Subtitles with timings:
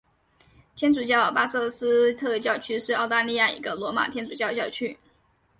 [0.75, 4.97] 天主教巴瑟斯特教区是澳大利亚一个罗马天主教教区。